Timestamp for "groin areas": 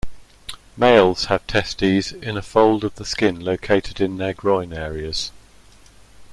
4.33-5.31